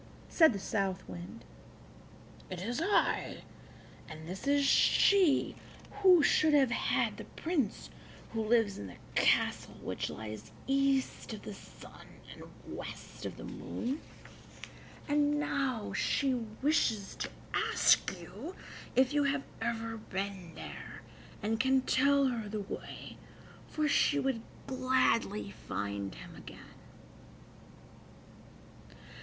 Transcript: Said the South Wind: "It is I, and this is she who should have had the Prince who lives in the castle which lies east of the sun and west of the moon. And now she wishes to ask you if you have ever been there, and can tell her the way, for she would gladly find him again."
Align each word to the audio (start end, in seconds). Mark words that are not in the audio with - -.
Said 0.29 0.51
the 0.51 0.57
South 0.57 1.07
Wind: 1.07 1.45
"It 2.49 2.59
is 2.59 2.81
I, 2.83 3.43
and 4.09 4.27
this 4.27 4.47
is 4.47 4.65
she 4.65 5.53
who 6.01 6.23
should 6.23 6.55
have 6.55 6.71
had 6.71 7.17
the 7.17 7.25
Prince 7.25 7.91
who 8.33 8.43
lives 8.43 8.79
in 8.79 8.87
the 8.87 8.97
castle 9.13 9.75
which 9.75 10.09
lies 10.09 10.51
east 10.65 11.33
of 11.33 11.43
the 11.43 11.53
sun 11.53 12.07
and 12.33 12.43
west 12.75 13.27
of 13.27 13.37
the 13.37 13.43
moon. 13.43 14.01
And 15.07 15.39
now 15.39 15.93
she 15.93 16.33
wishes 16.33 17.13
to 17.17 17.29
ask 17.53 18.11
you 18.19 18.55
if 18.95 19.13
you 19.13 19.25
have 19.25 19.43
ever 19.61 19.97
been 19.97 20.55
there, 20.55 21.03
and 21.43 21.59
can 21.59 21.81
tell 21.81 22.25
her 22.25 22.49
the 22.49 22.61
way, 22.61 23.17
for 23.67 23.87
she 23.87 24.17
would 24.17 24.41
gladly 24.65 25.51
find 25.51 26.15
him 26.15 26.33
again." 26.35 26.79